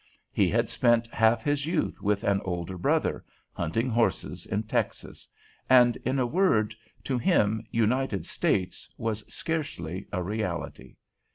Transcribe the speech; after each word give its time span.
He 0.31 0.49
had 0.49 0.67
spent 0.67 1.05
half 1.13 1.43
his 1.43 1.67
youth 1.67 2.01
with 2.01 2.23
an 2.23 2.41
older 2.43 2.75
brother, 2.75 3.23
hunting 3.53 3.87
horses 3.87 4.47
in 4.47 4.63
Texas; 4.63 5.27
and, 5.69 5.95
in 5.97 6.17
a 6.17 6.25
word, 6.25 6.73
to 7.03 7.19
him 7.19 7.61
"United 7.69 8.25
States" 8.25 8.89
was 8.97 9.23
scarcely 9.31 10.07
a 10.11 10.23
reality. 10.23 10.95